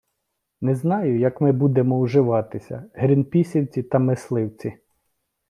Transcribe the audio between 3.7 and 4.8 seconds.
та мисливці....